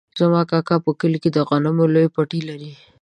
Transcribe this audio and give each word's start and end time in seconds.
زما 0.19 0.41
کاکا 0.51 0.75
په 0.85 0.91
کلي 0.99 1.19
کې 1.23 1.29
د 1.33 1.37
غنمو 1.49 1.85
لوی 1.93 2.07
پټی 2.15 2.39
لري. 2.49 2.71